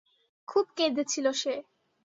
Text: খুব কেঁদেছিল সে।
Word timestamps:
খুব 0.47 0.65
কেঁদেছিল 0.77 1.25
সে। 1.33 1.53